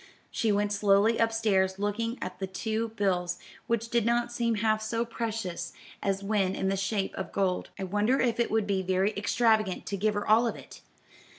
[0.31, 4.81] She went slowly up stairs looking at the two bills, which did not seem half
[4.81, 7.69] so precious as when in the shape of gold.
[7.77, 10.81] "I wonder if it would be very extravagant to give her all of it.